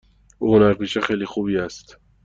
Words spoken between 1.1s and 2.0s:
خوبی است.